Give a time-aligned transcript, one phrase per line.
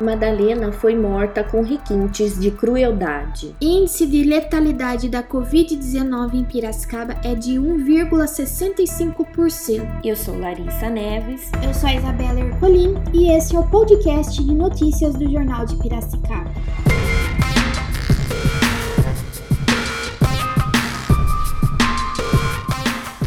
[0.00, 3.56] Madalena foi morta com requintes de crueldade.
[3.60, 10.00] Índice de letalidade da Covid-19 em Piracicaba é de 1,65%.
[10.04, 11.50] Eu sou Larissa Neves.
[11.62, 15.76] Eu sou a Isabela Ercolim e esse é o podcast de notícias do Jornal de
[15.76, 16.50] Piracicaba.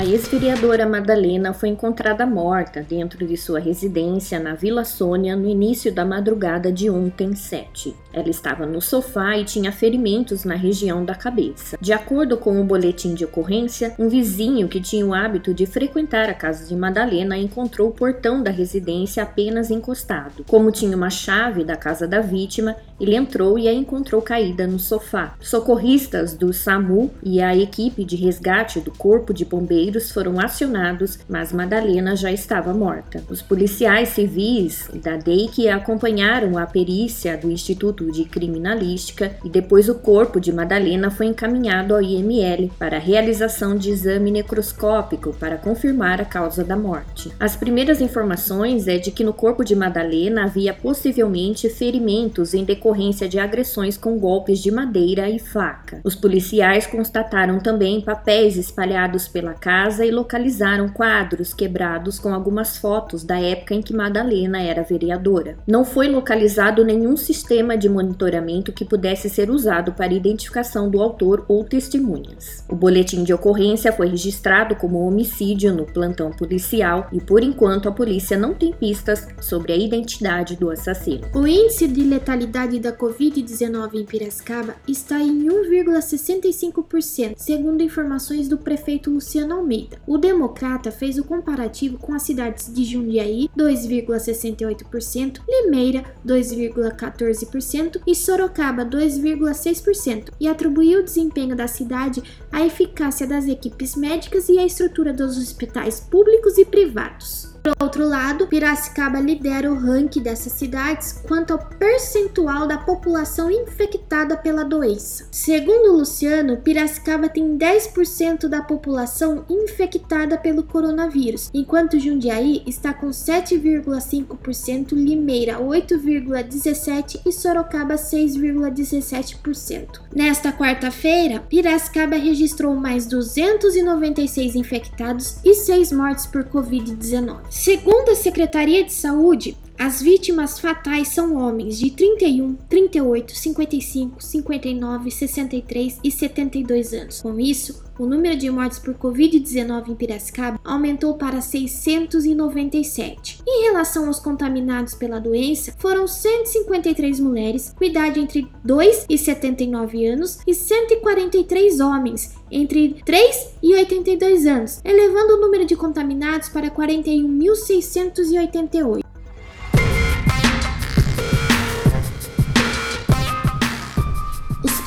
[0.00, 5.92] A ex-vereadora Madalena foi encontrada morta dentro de sua residência na Vila Sônia no início
[5.92, 7.94] da madrugada de ontem, 7.
[8.10, 11.76] Ela estava no sofá e tinha ferimentos na região da cabeça.
[11.78, 16.30] De acordo com o boletim de ocorrência, um vizinho que tinha o hábito de frequentar
[16.30, 20.46] a casa de Madalena encontrou o portão da residência apenas encostado.
[20.48, 24.78] Como tinha uma chave da casa da vítima, ele entrou e a encontrou caída no
[24.78, 25.34] sofá.
[25.40, 31.52] Socorristas do SAMU e a equipe de resgate do Corpo de Bombeiros foram acionados, mas
[31.52, 33.24] Madalena já estava morta.
[33.30, 39.94] Os policiais civis da DEIC acompanharam a perícia do Instituto de Criminalística e depois o
[39.94, 46.20] corpo de Madalena foi encaminhado ao IML para a realização de exame necroscópico para confirmar
[46.20, 47.32] a causa da morte.
[47.40, 52.89] As primeiras informações é de que no corpo de Madalena havia possivelmente ferimentos em decorrência
[53.28, 56.00] de agressões com golpes de madeira e faca.
[56.04, 63.24] Os policiais constataram também papéis espalhados pela casa e localizaram quadros quebrados com algumas fotos
[63.24, 65.56] da época em que Madalena era vereadora.
[65.66, 71.44] Não foi localizado nenhum sistema de monitoramento que pudesse ser usado para identificação do autor
[71.48, 72.64] ou testemunhas.
[72.68, 77.92] O boletim de ocorrência foi registrado como homicídio no plantão policial e, por enquanto, a
[77.92, 81.22] polícia não tem pistas sobre a identidade do assassino.
[81.34, 89.10] O índice de letalidade da Covid-19 em Piracicaba está em 1,65%, segundo informações do prefeito
[89.10, 90.00] Luciano Almeida.
[90.06, 98.84] O Democrata fez o comparativo com as cidades de Jundiaí, 2,68%, Limeira, 2,14% e Sorocaba,
[98.84, 105.12] 2,6%, e atribuiu o desempenho da cidade à eficácia das equipes médicas e à estrutura
[105.12, 107.50] dos hospitais públicos e privados.
[107.62, 114.34] Por outro lado, Piracicaba lidera o ranking dessas cidades quanto ao percentual da população infectada
[114.34, 115.26] pela doença.
[115.30, 124.92] Segundo Luciano, Piracicaba tem 10% da população infectada pelo coronavírus, enquanto Jundiaí está com 7,5%,
[124.92, 130.00] Limeira 8,17% e Sorocaba 6,17%.
[130.14, 137.49] Nesta quarta-feira, Piracicaba registrou mais 296 infectados e 6 mortes por Covid-19.
[137.50, 145.10] Segundo a Secretaria de Saúde, as vítimas fatais são homens de 31, 38, 55, 59,
[145.10, 147.22] 63 e 72 anos.
[147.22, 153.40] Com isso, o número de mortes por Covid-19 em Piracicaba aumentou para 697.
[153.48, 160.06] Em relação aos contaminados pela doença, foram 153 mulheres com idade entre 2 e 79
[160.06, 166.70] anos e 143 homens entre 3 e 82 anos, elevando o número de contaminados para
[166.70, 169.08] 41.688.